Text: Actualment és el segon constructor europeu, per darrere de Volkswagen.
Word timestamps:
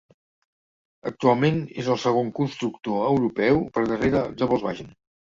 Actualment 1.09 1.59
és 1.83 1.89
el 1.95 1.99
segon 2.03 2.31
constructor 2.39 3.03
europeu, 3.09 3.59
per 3.75 3.83
darrere 3.91 4.23
de 4.41 4.49
Volkswagen. 4.55 4.91